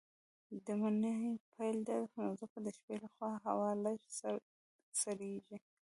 د 0.65 0.67
مني 0.81 1.13
پيل 1.55 1.77
دی 1.89 2.01
نو 2.21 2.25
ځکه 2.41 2.57
د 2.65 2.67
شپې 2.77 2.95
لخوا 3.03 3.31
هوا 3.45 3.69
لږ 3.85 3.99
څه 4.17 4.29
سړييږي. 5.01 5.57